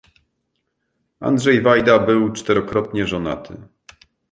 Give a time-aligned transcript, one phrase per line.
[1.19, 3.61] Andrzej Wajda był czterokrotnie żonaty.